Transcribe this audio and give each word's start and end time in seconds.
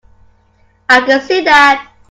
I 0.89 1.01
can 1.01 1.21
see 1.21 1.41
that. 1.41 1.91